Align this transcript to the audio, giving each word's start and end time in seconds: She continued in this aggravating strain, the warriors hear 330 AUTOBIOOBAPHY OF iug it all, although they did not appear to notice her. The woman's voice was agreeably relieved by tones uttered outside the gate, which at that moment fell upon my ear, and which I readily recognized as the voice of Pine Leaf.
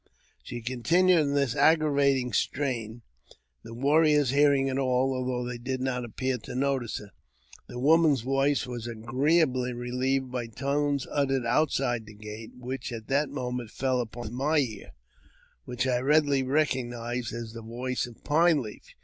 She 0.41 0.63
continued 0.63 1.19
in 1.19 1.33
this 1.35 1.55
aggravating 1.55 2.33
strain, 2.33 3.03
the 3.61 3.75
warriors 3.75 4.31
hear 4.31 4.47
330 4.49 4.65
AUTOBIOOBAPHY 4.65 4.71
OF 4.71 4.77
iug 4.77 4.77
it 4.77 4.81
all, 4.81 5.13
although 5.13 5.47
they 5.47 5.57
did 5.59 5.79
not 5.79 6.03
appear 6.03 6.37
to 6.39 6.55
notice 6.55 6.97
her. 6.97 7.11
The 7.67 7.77
woman's 7.77 8.21
voice 8.21 8.65
was 8.65 8.87
agreeably 8.87 9.73
relieved 9.73 10.31
by 10.31 10.47
tones 10.47 11.05
uttered 11.11 11.45
outside 11.45 12.07
the 12.07 12.15
gate, 12.15 12.53
which 12.57 12.91
at 12.91 13.09
that 13.09 13.29
moment 13.29 13.69
fell 13.69 14.01
upon 14.01 14.33
my 14.33 14.57
ear, 14.57 14.85
and 14.85 14.93
which 15.65 15.85
I 15.85 15.99
readily 15.99 16.41
recognized 16.41 17.31
as 17.31 17.53
the 17.53 17.61
voice 17.61 18.07
of 18.07 18.23
Pine 18.23 18.59
Leaf. 18.59 18.95